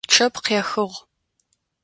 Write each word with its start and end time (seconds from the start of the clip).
Чъэп 0.11 0.35
къехыгъ. 0.45 0.93